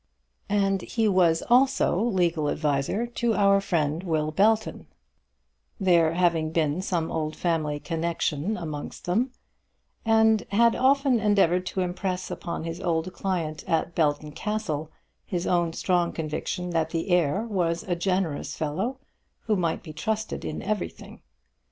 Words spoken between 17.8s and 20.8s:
a generous fellow, who might be trusted in